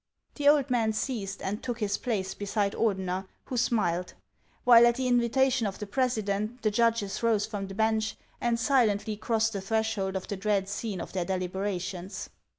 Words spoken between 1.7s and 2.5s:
his place